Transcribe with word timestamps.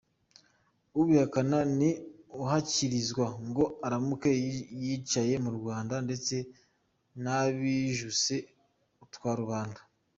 Ubihakana 0.99 1.59
ni 1.77 1.89
uhakirizwa 2.41 3.25
ngo 3.47 3.63
aramuke 3.85 4.31
yicaye 4.83 5.33
mu 5.45 5.51
Rwanda 5.57 5.95
ndetse 6.05 6.35
n’abijuse 7.21 8.35
utwarubanda. 9.05 9.81